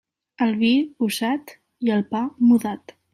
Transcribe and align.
El 0.45 0.53
vi, 0.61 0.71
usat; 1.07 1.53
i 1.89 1.93
el 1.97 2.05
pa, 2.15 2.23
mudat. 2.53 2.95